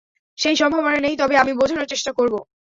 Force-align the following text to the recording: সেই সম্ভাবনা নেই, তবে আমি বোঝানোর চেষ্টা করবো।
সেই 0.37 0.55
সম্ভাবনা 0.55 0.99
নেই, 1.01 1.15
তবে 1.21 1.35
আমি 1.37 1.51
বোঝানোর 1.59 1.91
চেষ্টা 1.91 2.11
করবো। 2.17 2.39